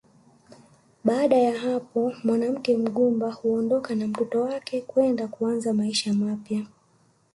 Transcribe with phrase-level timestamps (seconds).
[1.03, 6.65] Baada ya hapo mwanamke mgumba huondoka na mtoto wake kwenda kuanza maisha mapya